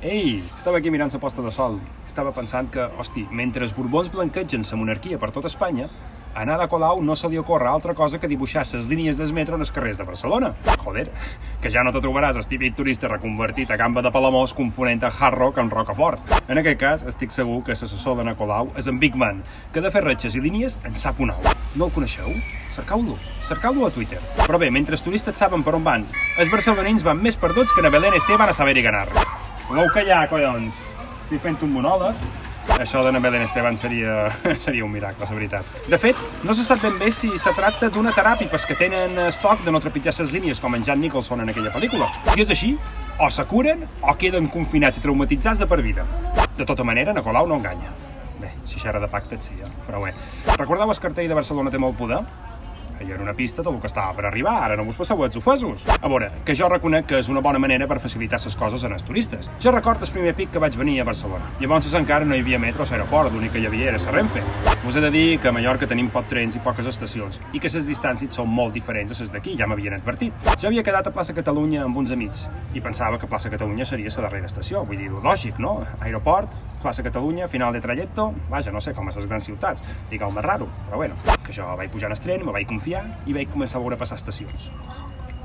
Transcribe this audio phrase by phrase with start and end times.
[0.00, 1.74] Ei, estava aquí mirant la posta de sol.
[2.08, 5.90] Estava pensant que, hosti, mentre els borbons blanquegen la monarquia per tot Espanya,
[6.32, 9.56] a Nada Colau no se li ocorre altra cosa que dibuixar les línies del metro
[9.56, 10.54] en els carrers de Barcelona.
[10.78, 11.10] Joder,
[11.60, 15.12] que ja no te trobaràs el típic turista reconvertit a Gamba de Palamós confonent a
[15.12, 16.32] Hard Rock amb Rocafort.
[16.48, 19.90] En aquest cas, estic segur que l'assessor de Colau és en Big Man, que de
[19.90, 21.44] fer retxes i línies en sap un au.
[21.74, 22.32] No el coneixeu?
[22.72, 24.24] Cercau-lo, cercau-lo a Twitter.
[24.46, 27.82] Però bé, mentre els turistes saben per on van, els barcelonins van més perduts que
[27.84, 29.10] na Belén Esteban a saber-hi ganar.
[29.70, 30.74] Voleu callar, collons?
[31.28, 32.16] Estic fent un monòleg.
[32.82, 34.24] Això de Belén Esteban seria,
[34.64, 35.76] seria un miracle, la veritat.
[35.86, 39.62] De fet, no se sap ben bé si se tracta d'una teràpia que tenen estoc
[39.62, 42.10] de no trepitjar les línies com en Jan Nicholson en aquella pel·lícula.
[42.32, 42.72] Si és així,
[43.22, 46.02] o se curen o queden confinats i traumatitzats de per vida.
[46.58, 47.94] De tota manera, na Colau no enganya.
[48.42, 49.70] Bé, si era de pacte, sí, eh?
[49.86, 50.16] però bé.
[50.56, 52.24] Recordeu el cartell de Barcelona té molt poder?
[53.00, 55.86] Hi era una pista del que estava per arribar, ara no vos passeu els ofesos.
[55.88, 59.04] A veure, que jo reconec que és una bona manera per facilitar les coses els
[59.08, 59.48] turistes.
[59.58, 61.48] Jo record el primer pic que vaig venir a Barcelona.
[61.60, 64.42] Llavors encara no hi havia metro a l'aeroport, l'únic que hi havia era la Renfe.
[64.86, 67.72] Us he de dir que a Mallorca tenim pocs trens i poques estacions, i que
[67.72, 70.32] les distàncies són molt diferents a les d'aquí, ja m'havien advertit.
[70.60, 74.12] Jo havia quedat a plaça Catalunya amb uns amics, i pensava que plaça Catalunya seria
[74.12, 75.78] la darrera estació, vull dir, lògic, no?
[76.00, 80.30] Aeroport, plaça Catalunya, final de trajecto, vaja, no sé com a les grans ciutats, digueu
[80.30, 83.34] més raro, però bueno, que jo vaig pujar en el tren, me vaig confiar i
[83.34, 84.70] vaig començar a veure passar estacions.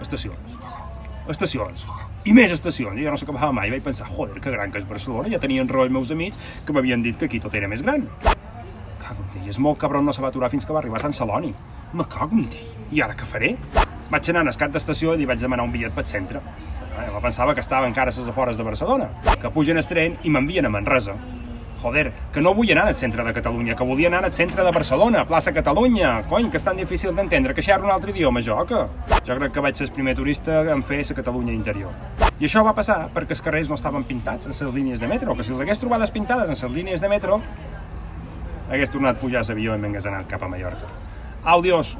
[0.00, 0.56] Estacions.
[1.28, 1.84] Estacions.
[2.24, 2.98] I més estacions.
[2.98, 3.70] I jo no sé què va mai.
[3.72, 5.28] Vaig pensar, joder, que gran que és Barcelona.
[5.32, 8.08] Ja tenien raó els meus amics que m'havien dit que aquí tot era més gran.
[9.00, 11.16] Cago en és molt cabron no se va aturar fins que va arribar a Sant
[11.16, 11.52] Celoni.
[11.92, 12.64] Me cago en ti.
[12.96, 13.54] I ara què faré?
[14.10, 16.40] Vaig anar a escat d'estació i vaig demanar un bitllet pel centre.
[17.00, 20.32] Jo pensava que estava encara a les afores de Barcelona, que pugen el tren i
[20.32, 21.14] m'envien a Manresa.
[21.80, 24.70] Joder, que no vull anar al centre de Catalunya, que volia anar al centre de
[24.70, 26.26] Barcelona, plaça Catalunya.
[26.28, 28.82] Cony, que és tan difícil d'entendre, que xerro un altre idioma, jo, que?
[29.24, 31.92] Jo crec que vaig ser el primer turista en fer la Catalunya interior.
[32.38, 35.34] I això va passar perquè els carrers no estaven pintats en les línies de metro,
[35.34, 37.40] que si els hagués trobat pintades en les línies de metro,
[38.70, 40.92] hagués tornat a pujar l'avió i m'hagués anat cap a Mallorca.
[41.44, 41.96] Audios!